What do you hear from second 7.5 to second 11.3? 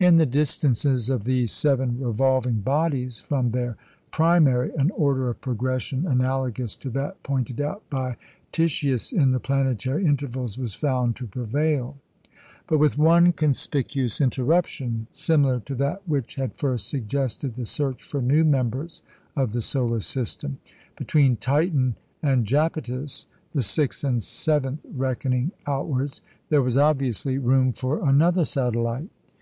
out by Titius in the planetary intervals was found to